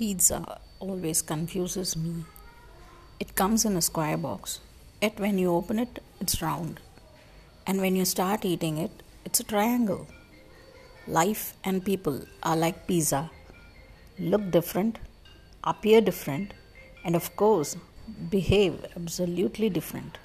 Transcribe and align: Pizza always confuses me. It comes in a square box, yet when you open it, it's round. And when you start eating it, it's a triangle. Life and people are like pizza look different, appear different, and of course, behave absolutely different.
Pizza 0.00 0.58
always 0.78 1.20
confuses 1.20 1.94
me. 1.94 2.24
It 3.18 3.34
comes 3.34 3.66
in 3.66 3.76
a 3.76 3.82
square 3.82 4.16
box, 4.16 4.60
yet 5.02 5.20
when 5.20 5.36
you 5.36 5.52
open 5.52 5.78
it, 5.78 5.98
it's 6.22 6.40
round. 6.40 6.80
And 7.66 7.82
when 7.82 7.96
you 7.96 8.06
start 8.06 8.46
eating 8.46 8.78
it, 8.78 9.02
it's 9.26 9.40
a 9.40 9.44
triangle. 9.44 10.06
Life 11.06 11.52
and 11.64 11.84
people 11.84 12.24
are 12.42 12.56
like 12.56 12.86
pizza 12.86 13.30
look 14.18 14.50
different, 14.50 14.98
appear 15.64 16.00
different, 16.00 16.54
and 17.04 17.14
of 17.14 17.36
course, 17.36 17.76
behave 18.30 18.86
absolutely 18.96 19.68
different. 19.68 20.16